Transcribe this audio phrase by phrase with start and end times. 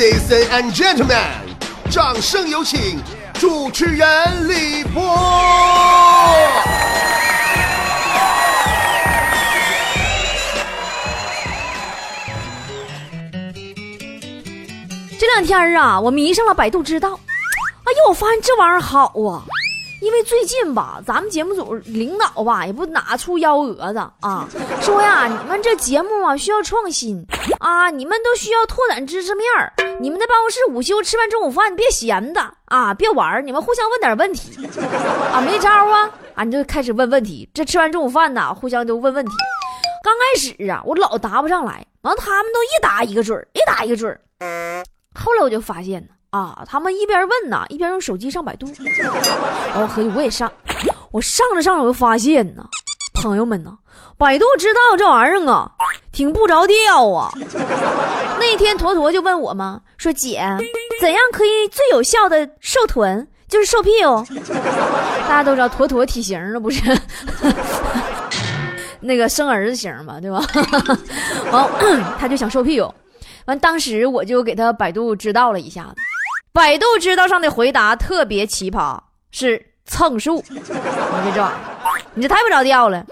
[0.00, 1.20] Ladies and gentlemen，
[1.90, 2.98] 掌声有请
[3.34, 5.02] 主持人李波。
[15.18, 17.20] 这两天啊，我迷上了百度知道。
[17.84, 19.44] 哎呦，我发现这玩意儿好啊！
[20.00, 24.48] 因为最近吧，咱们节目组领导吧也不拿出幺蛾子啊，
[24.80, 27.22] 说呀，你们这节目啊需要创新
[27.58, 29.70] 啊，你们都需要拓展知识面儿。
[30.00, 34.66] 你们在办公室午休吃完中午饭，别闲的啊，别玩，你们互相问点问题
[35.30, 37.46] 啊，没招啊啊，你就开始问问题。
[37.52, 39.32] 这吃完中午饭呢，互相就问问题。
[40.02, 44.18] 刚开始啊，我老答不上来，完他们都一答一个准，一答一个准。
[45.14, 46.08] 后来我就发现呢。
[46.30, 46.62] 啊！
[46.64, 48.66] 他们一边问呢，一边用手机上百度。
[49.74, 50.50] 然后合计我也上，
[51.10, 52.64] 我上着上着我就发现呢，
[53.14, 53.76] 朋友们呢，
[54.20, 55.70] 百度知道这玩意儿啊，
[56.12, 57.32] 挺不着调啊。
[58.38, 60.42] 那天坨坨就问我嘛，说姐，
[61.00, 63.26] 怎样可以最有效的瘦臀？
[63.48, 64.22] 就是瘦屁股。
[65.22, 66.82] 大家都知道坨坨体型了不是？
[69.00, 70.38] 那个生儿子型嘛，对吧？
[71.50, 71.66] 完，
[72.20, 72.94] 他就想瘦屁股。
[73.46, 75.94] 完，当时我就给他百度知道了一下子。
[76.52, 80.44] 百度知道上的回答特别奇葩，是蹭数。
[80.50, 80.74] 你这
[81.34, 81.54] 这玩意儿，
[82.12, 83.02] 你这太不着调了。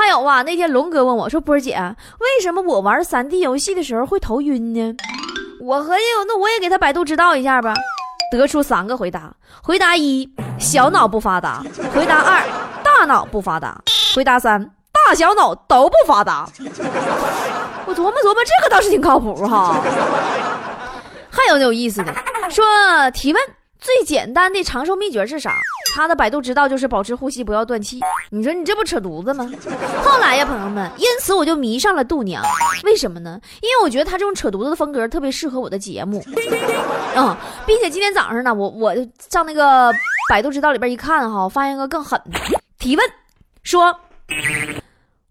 [0.00, 1.76] 还有啊，那天龙哥问我说：“波姐，
[2.20, 4.96] 为什么我玩三 D 游戏的时候会头晕呢？”
[5.60, 7.74] 我合计，那我也给他百度知道一下吧。
[8.32, 9.30] 得出三个回答：
[9.62, 10.26] 回答一，
[10.58, 11.62] 小脑不发达；
[11.94, 12.42] 回答二，
[12.82, 13.78] 大脑不发达；
[14.14, 16.48] 回答三，大小脑都不发达。
[17.84, 19.76] 我琢磨琢磨，这个倒是挺靠谱哈。
[21.28, 22.14] 还有那有意思的，
[22.48, 22.64] 说
[23.10, 23.42] 提问
[23.80, 25.54] 最简单的长寿秘诀是啥？
[25.92, 27.98] 他的百度知道就是保持呼吸，不要断气。
[28.30, 29.50] 你说你这不扯犊子吗？
[30.04, 32.44] 后来呀，朋友们，因此我就迷上了度娘。
[32.84, 33.40] 为什么呢？
[33.60, 36.22] 因为我觉得他这种扯犊子的风格特别适合我的节目。
[37.16, 37.36] 嗯，
[37.66, 38.94] 并且今天早上呢，我我
[39.28, 39.92] 上那个
[40.28, 42.38] 百度知道里边一看哈，发现个更狠的
[42.78, 43.04] 提问，
[43.62, 43.94] 说。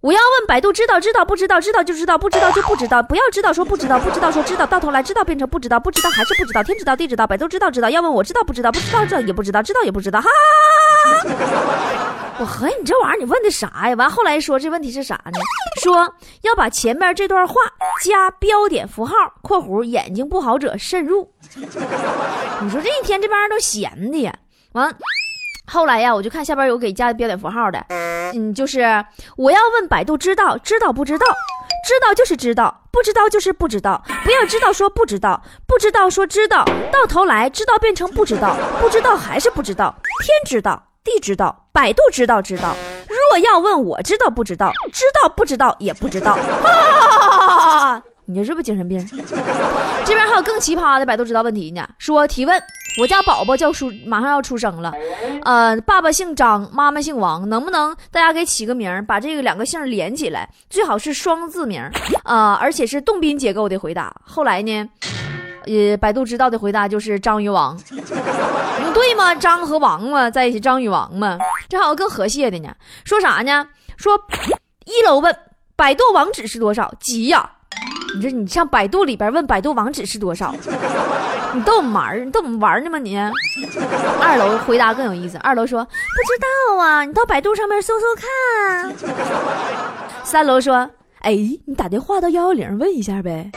[0.02, 10.30] 我要问百度，知道知道不知道，知道就知道，不知道就不知道，不要知道说不知道，不知道说知道，到头来知道变成不知道，不知道还是不知道，天知道地知道，百度知道知道，要问我知道不知道，不知道知道也不知道，知道也不知道，哈
[11.04, 12.36] 哈哈！
[12.40, 13.96] 我合计你这玩意儿你问的啥呀？
[13.96, 15.40] 完后来说这问题是啥呢？
[15.82, 17.56] 说要把前面这段话
[18.06, 21.30] 加标点符号（括弧眼睛不好者慎入）。
[22.62, 24.34] 你说这一天这帮人都闲的呀？
[24.72, 24.96] 完。
[25.70, 28.82] 后来呀，我就看下边有给加的标点符号的，嗯，就是
[29.38, 31.26] 我要问百度，知道知道不知道，
[31.88, 42.76] 知道就是知道，不知道就是不知道，不要知道说不知道，不知道说知道，到头来知道变成不知道，不知道还是不知道，天知道地知道，百度知道知道，
[43.08, 46.36] 若要问我知道不知道，知道不知道也不知道，
[48.26, 49.08] 你这是不是精神病？
[50.04, 52.60] 这边还有更奇葩的百度知道问题呢，说提问。
[53.00, 54.94] 我家宝宝叫出，马上要出生了，
[55.44, 61.82] 呃，爸爸姓张，妈妈姓王，能不能大家给起个名，把这个两个姓连起来，最好是双字名，
[62.24, 64.14] 啊，而且是动宾结构的回答。
[64.22, 64.90] 后来呢，
[65.66, 67.80] 呃，百度知道的回答就是张与王，
[68.94, 69.34] 对吗？
[69.34, 71.38] 张和王嘛，在一起，张与王嘛。
[71.70, 73.66] 这还有更和谐的呢，说啥呢？
[73.96, 74.20] 说
[74.86, 75.34] 一楼问
[75.76, 76.94] 百度网址是多少？
[77.00, 77.50] 急呀！
[78.16, 80.54] 你这你上百度里边问百度网址是多少？
[81.54, 83.00] 你逗我们玩你逗我们玩呢吗？
[83.00, 85.38] 你二楼回答更有意思。
[85.40, 85.98] 二楼说不知
[86.40, 88.94] 道啊，你到百度上面搜搜看。
[90.24, 90.88] 三楼说，
[91.22, 91.34] 哎，
[91.66, 93.52] 你打电话到幺幺零问一下呗。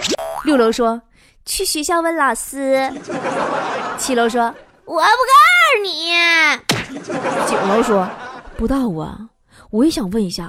[0.44, 1.02] 六楼说，
[1.44, 2.90] 去学校问老师。
[3.98, 4.44] 七楼说，
[4.86, 5.04] 我不告
[5.68, 6.12] 诉你。
[7.46, 8.08] 九楼说，
[8.56, 9.28] 不知道啊，
[9.70, 10.48] 我也想问一下，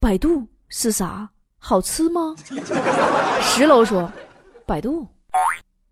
[0.00, 1.28] 百度是啥？
[1.58, 2.34] 好吃吗？
[3.42, 4.10] 十楼说，
[4.64, 5.06] 百度。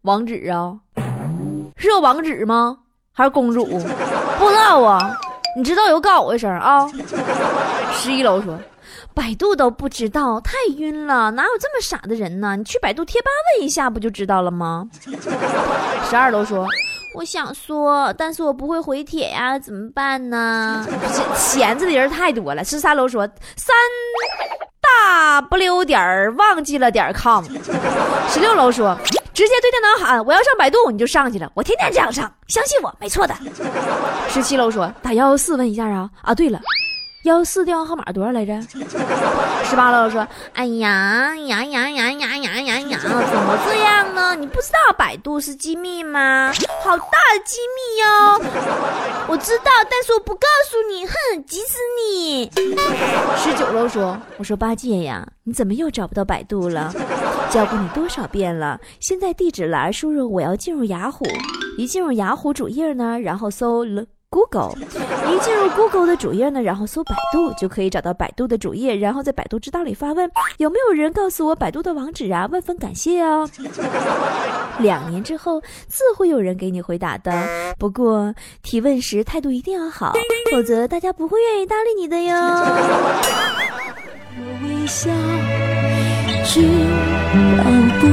[0.03, 0.79] 网址啊，
[1.77, 2.79] 是有网址吗？
[3.13, 3.65] 还是公主？
[3.65, 5.19] 不知道啊，
[5.57, 6.87] 你知道有告我一声啊。
[7.93, 8.57] 十一楼说，
[9.15, 12.55] 百度都不知道，太晕了，哪有这么傻的人呢？
[12.55, 14.89] 你去百度贴吧问一下不就知道了吗？
[16.09, 16.65] 十二楼说，
[17.17, 20.87] 我想说，但是我不会回帖呀，怎么办呢？
[21.35, 22.63] 闲着的人太多了。
[22.63, 23.27] 十三楼说，
[23.57, 23.75] 三
[24.81, 25.36] 大。
[25.57, 27.45] 溜点儿忘记了点儿 com，
[28.29, 28.97] 十六楼说
[29.35, 33.35] 直接对电脑喊我要上百度你就上去了，我天天这样上，相信我没错的。
[34.29, 36.61] 十七楼说打幺幺四问一下啊啊对了。
[37.25, 38.57] 幺幺四电话号码多少来着？
[39.65, 40.25] 十八楼说
[40.55, 44.35] ：“哎呀呀呀呀呀呀呀，怎么这样呢？
[44.35, 46.53] 你不知道百度是机密吗？
[46.83, 48.07] 好大的机密哟！
[49.29, 52.51] 我知道，但是我不告诉你，哼，急死你！”
[53.37, 56.93] 十九楼说：“我说八戒呀，你怎么又找不到百度了？
[57.51, 58.81] 教过你多少遍了？
[59.01, 61.27] 现在地址栏输入我要进入雅虎，
[61.79, 64.05] 一进入雅虎主页呢，然后搜了。
[64.29, 72.47] Google，一进入 Google 的主页呢，然后搜百度就可以找到百度的主页，然后在百度知道里发问，有没有人告诉我百度的网址啊？
[72.51, 73.49] 万分感谢哦。
[74.79, 77.33] 两年之后自会有人给你回答的，
[77.79, 80.13] 不过提问时态度一定要好，
[80.51, 82.35] 否则大家不会愿意搭理你的哟。
[84.63, 85.11] 微笑，
[86.45, 86.61] 只
[88.01, 88.07] 不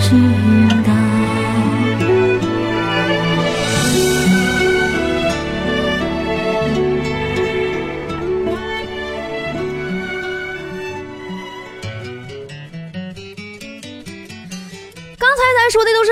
[0.00, 0.37] 知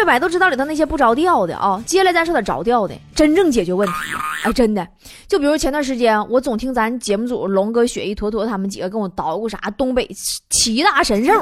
[0.07, 3.95] 百度知道里头那些不着调的啊，接下来咱说点着调的，真正解决问题。
[4.45, 4.87] 哎，真的，
[5.27, 10.09] 就比如前段时间，我总听咱节目组龙哥、雪姨、坨坨他们几个跟我捣鼓啥东北
[10.49, 11.33] 七大神兽。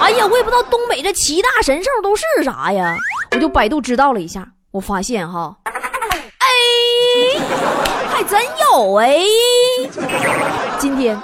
[0.00, 2.96] 哎呀，我也不知道东北这七大神兽都是啥呀，
[3.32, 6.48] 我就百度知道了一下，我发现哈，哎，
[8.08, 8.40] 还真
[8.72, 9.18] 有哎。
[10.78, 11.20] 今天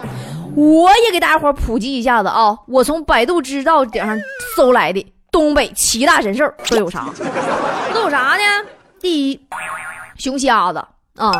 [0.54, 4.18] 我也给大家伙普及一下子啊，我从百度知道顶上
[4.54, 5.06] 搜来的。
[5.36, 7.12] 东北七大神兽都有啥？
[7.92, 8.68] 都有啥呢？
[8.98, 9.40] 第一，
[10.16, 10.78] 熊瞎子
[11.16, 11.30] 啊，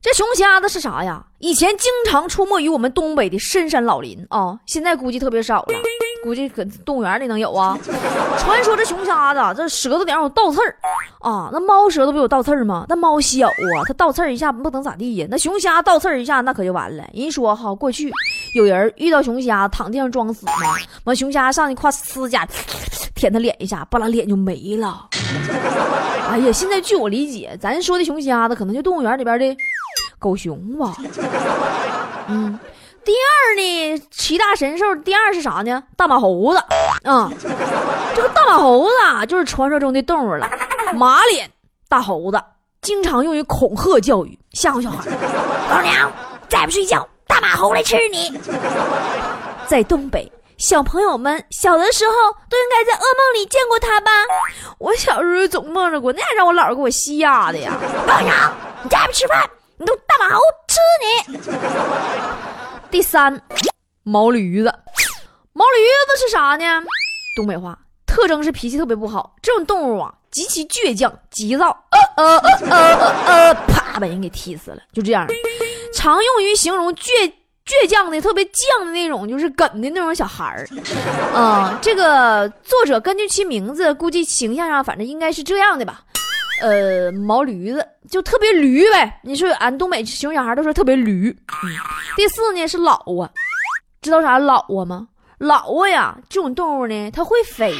[0.00, 1.22] 这熊瞎子是啥呀？
[1.38, 5.66] 以前经常出没于我们东北的深山老林啊，现在估计特别少了。
[6.22, 7.78] 估计搁动物园里能有啊。
[8.38, 10.76] 传说这熊瞎子这舌头顶上有倒刺儿
[11.20, 12.86] 啊，那猫舌头不有倒刺儿吗？
[12.88, 15.26] 那猫小啊，它倒刺儿一下不能咋地呀。
[15.30, 17.04] 那熊瞎倒刺儿一下，那可就完了。
[17.14, 18.10] 人说哈，过去
[18.54, 20.52] 有人遇到熊瞎躺地上装死嘛，
[21.04, 22.46] 完熊瞎上去夸呲家
[23.20, 25.08] 舔他脸一下，巴拉脸就没了。
[26.30, 29.54] 哎呀，现在据我理解，咱说的熊瞎子可能就动物园里边的
[30.18, 30.96] 狗熊吧。
[32.28, 32.58] 嗯。
[33.04, 35.82] 第二呢，七大神兽，第二是啥呢？
[35.96, 36.58] 大马猴子
[37.02, 37.30] 啊，
[38.14, 40.48] 这个大马猴子啊，就是传说中的动物了。
[40.94, 41.50] 马脸
[41.88, 42.40] 大猴子，
[42.80, 44.98] 经常用于恐吓教育，吓唬小孩。
[45.70, 46.10] 老娘
[46.48, 48.38] 再不睡觉，大马猴来吃你！
[49.66, 52.12] 在东北，小朋友们小的时候
[52.50, 53.09] 都应该在噩
[53.40, 54.10] 梦里见过他吧？
[54.78, 57.72] 我小时候总梦着过，那让我姥给我吓的呀！
[58.06, 58.52] 放羊，
[58.82, 59.48] 你再不吃饭，
[59.78, 60.78] 你都大马猴吃
[61.32, 61.40] 你！
[62.90, 63.40] 第三，
[64.02, 64.74] 毛驴子，
[65.54, 66.82] 毛驴子是啥呢？
[67.34, 69.34] 东北话，特征是脾气特别不好。
[69.40, 74.82] 这种动物啊，极其倔强、急躁，呃呃呃呃呃，啪把人给踢死了。
[74.92, 75.26] 就这样，
[75.94, 77.32] 常用于形容倔
[77.66, 80.66] 倔强的、特别犟的那种，就是梗的那种小孩儿。
[81.34, 86.02] 啊， 这个作者根据其名字，估计形象上反正应该是这样的吧。
[86.62, 89.20] 呃，毛驴子就特别驴呗。
[89.22, 91.34] 你说俺东北形容小孩都说特别驴。
[92.16, 93.30] 第四呢是老啊，
[94.02, 95.08] 知道啥老啊吗？
[95.38, 97.74] 老啊呀，这种动物呢，它会飞。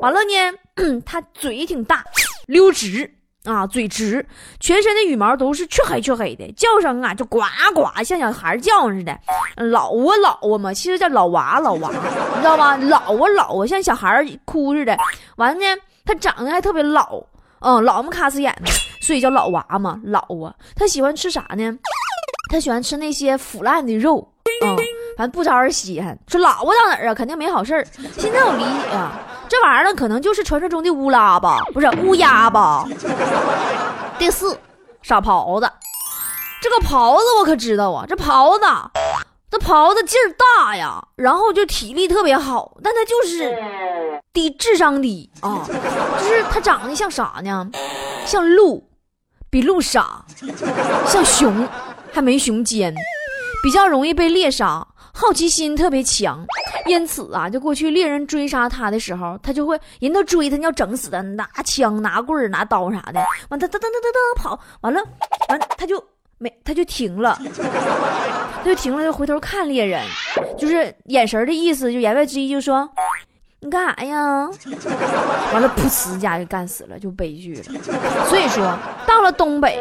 [0.00, 2.04] 完了呢， 它嘴挺大，
[2.46, 3.08] 溜直
[3.46, 4.24] 啊，嘴直，
[4.60, 7.40] 全身的羽毛都是黢黑黢黑的，叫声啊就呱
[7.74, 9.18] 呱，像小孩叫似的。
[9.56, 12.76] 老啊老啊嘛，其实叫老娃老娃，你知道吧？
[12.76, 14.96] 老啊老啊，像小孩哭似的。
[15.36, 17.22] 完了呢，它长得还特别老。
[17.60, 18.70] 嗯，老么卡死眼的，
[19.00, 20.54] 所以叫老娃嘛，老啊。
[20.76, 21.78] 他喜欢吃啥呢？
[22.50, 24.28] 他喜欢吃那些腐烂的肉，
[24.62, 24.76] 嗯，
[25.16, 26.16] 反正不招人稀罕。
[26.28, 27.14] 说老啊到哪儿啊？
[27.14, 27.84] 肯定没好事儿。
[28.18, 32.84] 现在我理解啊，这玩意儿呢，可能就是传说中的乌拉吧，不是乌鸦吧？
[34.18, 34.58] 第四，
[35.02, 35.70] 傻狍子。
[36.62, 38.64] 这个狍子我可知道啊，这狍子，
[39.50, 43.56] 这狍子劲儿大呀，然后就体力特别好，但它就是。
[44.32, 45.64] 低智商低啊，
[46.20, 47.66] 就是它长得像啥呢？
[48.26, 48.86] 像鹿，
[49.48, 50.26] 比鹿傻；
[51.06, 51.66] 像熊，
[52.12, 52.94] 还没熊尖，
[53.62, 54.86] 比较容易被猎杀，
[55.16, 56.44] 好奇心特别强。
[56.84, 63.20] 因此啊，就过去猎人追杀他的时候，他就会人都追他，你，要整死他，拿枪、拿棍拿刀啥的。
[63.48, 65.00] 完，他噔噔噔噔噔跑，完了，
[65.48, 66.02] 完他就
[66.38, 67.40] 没，他就停了，
[68.62, 70.04] 他就停了，就回头看猎人，
[70.58, 72.88] 就是眼神的意思，就言外之意就说。
[73.58, 74.48] 你干啥呀？
[75.54, 77.62] 完了，噗呲，一下就干死了，就悲剧了。
[78.28, 79.80] 所以说，到了东北，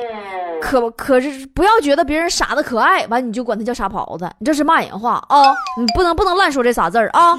[0.65, 5.53] 可可是不要觉得别人傻的可爱，完你就管他叫傻狍子，你这是骂人话啊！
[5.79, 7.37] 你不能不能乱说这仨字儿啊。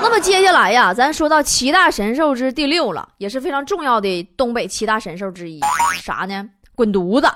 [0.00, 5.60] 那么接下来呀，咱说到七大神兽之第六了，也是非常重要的东北七大神兽之一，
[6.00, 6.48] 啥呢？
[6.76, 7.26] 滚犊子。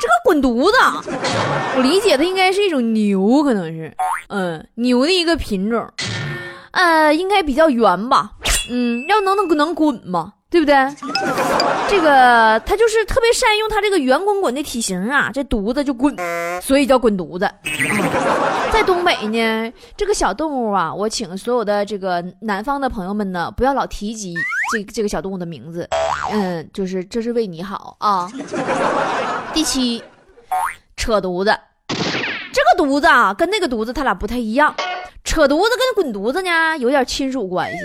[0.00, 1.10] 这个滚犊子，
[1.76, 3.92] 我理解它应该是一种牛，可能是，
[4.28, 5.84] 嗯，牛的一个品种。
[6.70, 8.30] 呃，应该比较圆吧，
[8.70, 10.34] 嗯，要能能能滚吗？
[10.50, 10.74] 对不对？
[11.88, 16.16] 这个他就是特别善用他这个圆滚滚的体型啊，这犊子就滚，
[16.62, 17.50] 所以叫滚犊子。
[18.72, 24.34] 在东北呢，这个小动物啊，我请所有的这个南方的朋友们呢，不要老提及
[24.72, 25.86] 这这个小动物的名字，
[26.32, 28.30] 嗯，就是这是为你好啊。
[29.52, 30.02] 第七，
[30.96, 31.54] 扯犊子，
[31.88, 34.74] 这个犊子啊，跟那个犊子它俩不太一样，
[35.24, 37.78] 扯犊子跟滚犊子呢有点亲属关系，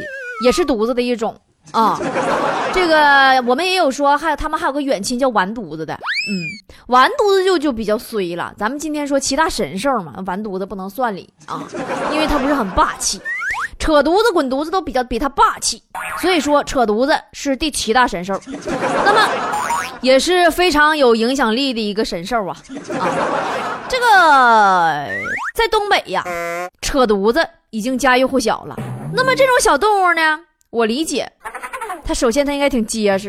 [0.45, 1.35] 也是犊子的一种。
[1.71, 1.97] 啊，
[2.73, 6.31] 这个我们也有说，还有他们还有个远亲叫完犊子的，嗯，
[6.87, 8.53] 完犊子就就比较衰了。
[8.57, 11.63] 咱们今天说七大神兽嘛，完犊子不能算里啊，
[12.11, 13.21] 因为他不是很霸气，
[13.77, 15.81] 扯犊子、滚犊子都比较比他霸气，
[16.19, 18.39] 所以说扯犊子是第七大神兽，
[19.05, 19.29] 那么
[20.01, 22.57] 也是非常有影响力的一个神兽啊
[22.99, 23.07] 啊，
[23.87, 24.05] 这个
[25.55, 26.23] 在东北呀，
[26.81, 28.75] 扯犊子已经家喻户晓了。
[29.13, 30.39] 那么这种小动物呢？
[30.71, 31.31] 我理解，
[32.05, 33.27] 它首先它应该挺结实，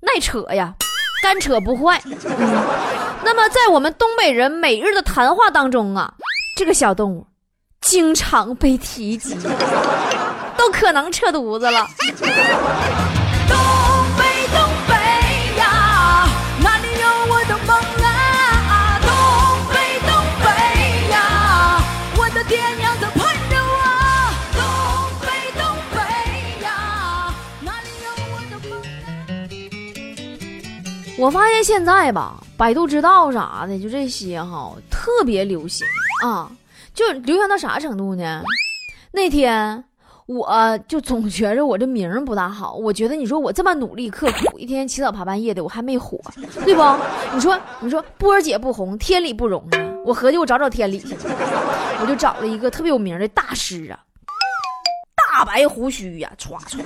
[0.00, 0.74] 耐扯呀，
[1.22, 2.00] 干扯不坏。
[3.22, 6.12] 那么在我们东北人每日的谈话当中啊，
[6.56, 7.26] 这个小动物
[7.82, 9.36] 经常被提及，
[10.56, 11.86] 都可能扯犊子了。
[31.20, 35.86] 我发现现在吧，百度知道啥的，就这些哈，特别流行
[36.24, 36.50] 啊，
[36.94, 38.42] 就流行到啥程度呢？
[39.12, 39.84] 那天
[40.24, 46.18] 我就总觉着我这名儿不大好，我觉得你说我这么努力刻苦，一天起早爬半夜的，我还没火，
[46.64, 46.82] 对不？
[47.34, 49.78] 你说你说波儿姐不红，天理不容啊！
[50.06, 51.14] 我合计我找找天理去，
[52.00, 54.00] 我就找了一个特别有名的大师啊。
[55.50, 56.78] 白胡须呀，歘歘，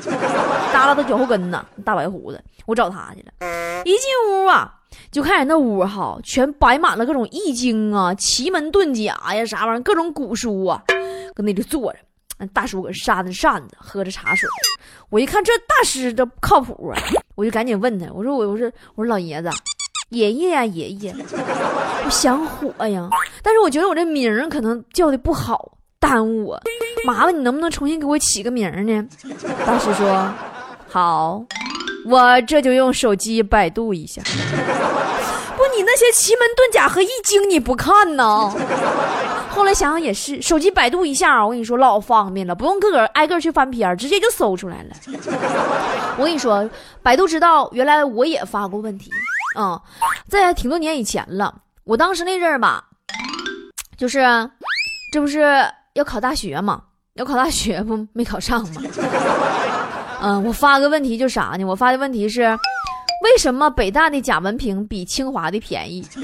[0.73, 3.85] 耷拉到脚后跟呢，大白胡子，我找他去了。
[3.85, 4.73] 一进屋啊，
[5.11, 10.83] 就看人那屋哈，全摆满了各种易经啊、奇门遁甲呀，啥玩意儿，各种古书啊，
[11.35, 11.99] 搁那里坐着。
[12.55, 14.49] 大叔搁扇着扇子，喝着茶水。
[15.11, 16.99] 我一看这大师这靠谱啊，
[17.35, 19.51] 我就赶紧问他，我说我我说我说老爷子，
[20.09, 21.15] 爷爷呀爷爷，
[22.05, 23.11] 我想火呀，
[23.43, 25.77] 但是我觉得我这名可能叫的不好。
[26.05, 26.61] 耽误我，
[27.07, 29.09] 麻烦你能不能重新给我起个名呢？
[29.65, 30.31] 大师说
[30.87, 31.43] 好，
[32.05, 34.21] 我这就用手机百度一下。
[34.23, 38.53] 不，你那些奇门遁甲和易经你不看呢？
[39.49, 44.95] 后来想想也是，手机百度一下，我跟你说老方便了，不用个个挨个去翻篇，直接就搜出来了。
[46.19, 46.69] 我跟你说，
[47.03, 49.11] 百度知道，原来我也发过问题
[49.57, 49.81] 啊，
[50.29, 51.63] 在挺多年以前了。
[51.85, 52.85] 我当时那阵儿吧，
[53.97, 54.21] 就是
[55.11, 55.65] 这不是。
[55.95, 56.83] 要考大学嘛？
[57.15, 58.83] 要考大学不没考上吗？
[60.21, 61.65] 嗯，我发个问题就啥呢？
[61.65, 62.43] 我发的问题是，
[63.23, 66.05] 为什么北大的假文凭比清华的便宜？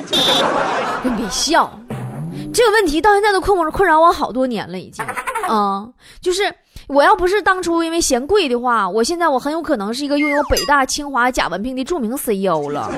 [1.04, 1.70] 你别笑，
[2.52, 5.04] 这个问题到现在都困困扰我好多年了，已经。
[5.48, 6.52] 嗯，就是
[6.88, 12.90] 我要不是当初因为嫌贵的话，我现在我很有可能是一个拥有北大、清华假文凭的著名 CEO 了。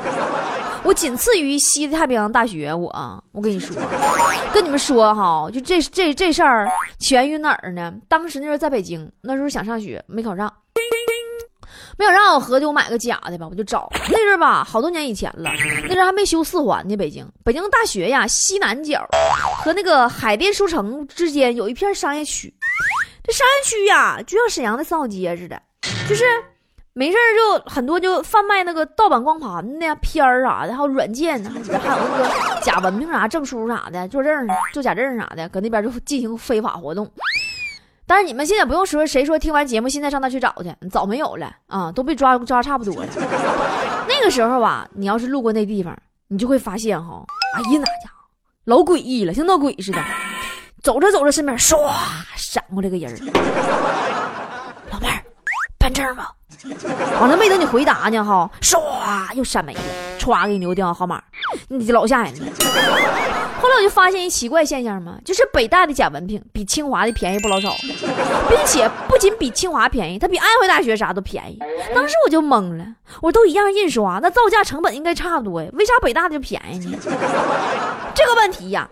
[0.85, 2.91] 我仅次于西太平洋大学，我
[3.33, 3.75] 我跟你说，
[4.53, 7.93] 跟你们说哈，就这这这事儿起源于哪儿呢？
[8.09, 10.53] 当时那时候在北京，那时候想上学没考上，
[11.97, 15.51] 没想上，我合计我买个假的吧，我就找那阵儿吧，好多年以前了，
[15.83, 16.97] 那阵儿还没修四环呢。
[16.97, 19.07] 北京北京大学呀，西南角
[19.65, 22.53] 和那个海淀书城之间有一片商业区，
[23.23, 25.63] 这商业区呀，就像沈阳的三好街似的，
[26.09, 26.25] 就是。
[26.95, 37.11] 没事儿就很多就贩卖那个盗版光盘的片儿啥的，还有软件，还有那个假文凭啥证书啥的，做证做假证啥的，搁那边就进行非法活动。
[38.07, 43.09] 但是你们现在不用说，谁说听完节目现在上那去找去，早没有了啊，都被抓抓差不多了。
[44.07, 45.97] 那个时候吧，你要是路过那地方，
[46.29, 48.27] 你就会发现哈，哎呀那家伙
[48.65, 50.05] 老诡异了，像闹鬼似的，
[50.83, 51.79] 走着走着身边唰
[52.37, 53.19] 闪过来个人
[54.93, 55.25] 老妹儿
[55.79, 56.27] 办证吗？
[57.21, 58.79] 完了没等你回答呢，哈，唰
[59.35, 59.81] 又删没了，
[60.19, 61.23] 歘给你留电话号码，
[61.69, 62.47] 你老吓人了。
[63.61, 67.75] 后来我就发现一奇怪现象嘛，就是北大的假文凭比清华的便宜不老少，
[68.49, 71.59] 并且不仅比清华便宜，它比安徽大学啥都便宜。
[71.95, 72.85] 当时我就懵了，
[73.21, 76.99] 我都一样印刷，那造价成本应该差不多呀，为啥北大的就便宜呢？
[78.15, 78.89] 这个问题呀，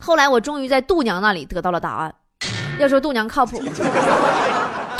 [0.00, 2.14] 后来我终于在度娘那里得到了答案。
[2.78, 3.60] 要说度娘靠谱。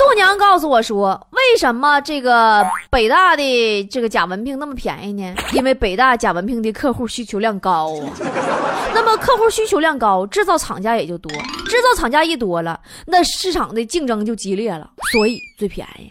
[0.09, 5.35] 度娘告诉我说：“为什么这个北大的这个假文凭那么便宜呢？
[5.53, 8.09] 因为北大假文凭的客户需求量高啊。
[8.91, 11.31] 那么客户需求量高，制造厂家也就多。
[11.67, 14.89] 制造厂家一多了，那市场的竞争就激烈了。
[15.11, 16.09] 所以最便宜。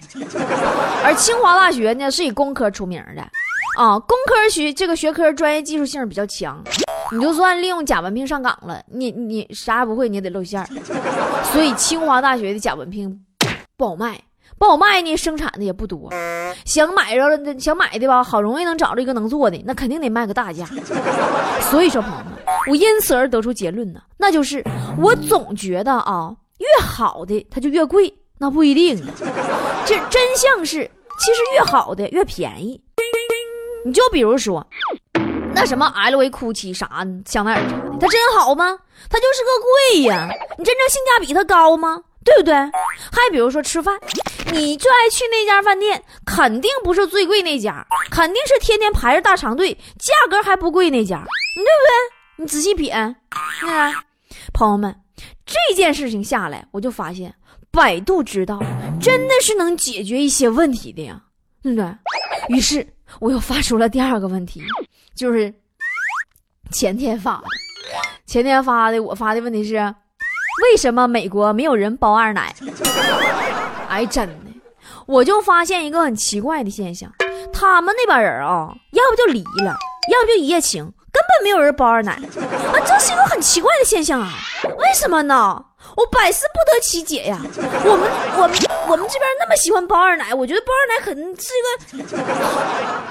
[1.02, 3.22] 而清华大学呢，是以工科出名的，
[3.82, 6.62] 啊，工科学这个学科专业技术性比较强，
[7.10, 10.68] 你就算利用假文凭上岗了，你你啥也不会，你也得露馅儿。
[11.52, 13.20] 所以清华大学的假文凭
[13.78, 14.20] 不好卖。
[14.58, 16.10] 不好卖呢，生产的也不多，
[16.64, 20.66] 想买着了，想买的吧，好容易能找着一个能做的，那肯定得卖个大价。
[21.70, 22.26] 所以说，朋友们，
[22.68, 24.64] 我因此而得出结论呢，那就是
[24.98, 29.00] 我总觉得啊，越好的它就越贵，那不一定。
[29.86, 32.82] 这真相是，其实越好的越便宜。
[33.84, 34.66] 你就比如说，
[35.54, 38.76] 那什么 LV、GUCCI 啥香奈儿啥的，它真好吗？
[39.08, 39.50] 它就是个
[39.92, 40.28] 贵呀。
[40.56, 42.02] 你真正性价比它高吗？
[42.28, 42.54] 对不对？
[42.54, 43.98] 还比如说吃饭，
[44.52, 52.42] 你最爱去那家饭店，肯定不是最贵那家，肯定是天天排着大长队，价格还不贵那家，对不对？
[52.42, 52.92] 你仔细品，
[53.60, 53.94] 看，
[54.52, 54.94] 朋友们，
[55.46, 57.34] 这件事情下来，我就发现
[57.70, 58.60] 百度知道
[59.00, 61.22] 真的是能解决一些问题的呀，
[61.62, 61.90] 对不对？
[62.48, 62.86] 于是
[63.20, 64.62] 我又发出了第二个问题，
[65.14, 65.52] 就是
[66.72, 67.46] 前天发的，
[68.26, 69.94] 前天发的，我发的问题是。
[70.62, 72.54] 为什么美国没有人包二奶？
[73.88, 74.34] 哎，真的，
[75.06, 77.10] 我就发现一个很奇怪的现象，
[77.52, 79.76] 他们那帮人啊，要不就离了，
[80.12, 84.30] 要不就一夜情，根本没有人包二奶啊，这是一个很奇怪的现象啊！
[84.64, 85.64] 为什么呢？
[85.96, 87.40] 我百思不得其解呀！
[87.42, 92.04] 我们我们我们这边那么喜欢包二奶，我觉得包二奶肯定是一个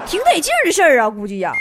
[0.06, 1.52] 挺得劲儿的事儿啊，估计呀。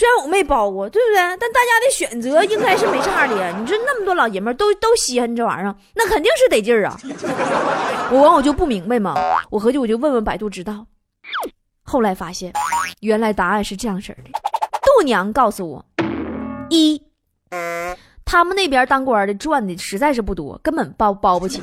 [0.00, 1.16] 虽然我没包过，对不对？
[1.16, 3.54] 但大家的选择应该是没差的呀。
[3.60, 6.98] 你说那么多老爷们都都稀罕这玩意儿，那肯定是得劲儿啊。
[8.10, 9.14] 我完我就不明白嘛，
[9.50, 10.86] 我合计我就问问百度知道。
[11.82, 12.50] 后来发现，
[13.00, 14.30] 原来答案是这样式的。
[14.80, 15.84] 度娘告诉我：
[16.70, 17.02] 一，
[18.24, 21.60] 他们那边当官的赚的实在是不多，根本包包不起；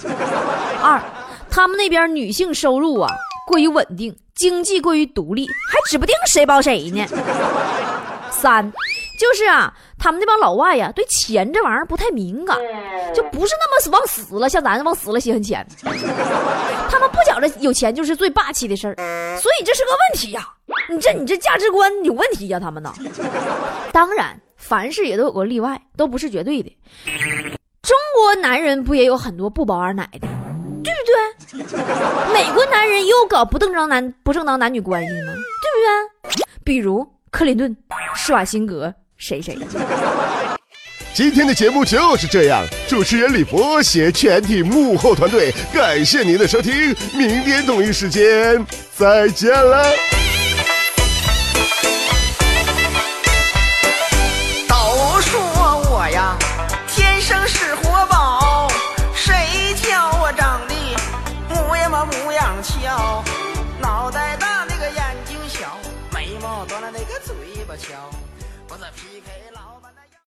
[0.84, 1.02] 二，
[1.50, 3.12] 他们那边女性收入啊
[3.48, 7.04] 过于稳定，经济过于独立，还指不定谁包谁呢。
[8.40, 8.72] 三，
[9.20, 12.56] 就是啊，他们那帮老外呀，对钱这玩意儿不太敏感，
[13.16, 15.66] 就不是那么往死了，像咱往死了稀罕钱。
[16.90, 18.96] 他们不觉着有钱就是最霸气的事儿，
[19.42, 20.48] 所以这是个问题呀。
[20.90, 22.94] 你这你这价值观有问题呀，他们呢？
[23.92, 26.78] 当然，凡事也都有个例外，都不是绝对的。
[27.82, 30.28] 中国男人不也有很多不包二奶的，
[30.84, 31.74] 对不对？
[32.34, 35.34] 美国男人也有搞不正当男不正当男女关系吗？
[35.34, 36.46] 对不对？
[36.64, 37.06] 比如。
[37.30, 37.76] 克林顿、
[38.18, 39.56] 施瓦辛格，谁谁？
[41.14, 42.66] 今天的节目就是这样。
[42.88, 46.96] 主持人李博携全体幕后团队，感谢您的收听。
[47.14, 50.17] 明天同一时间再见了。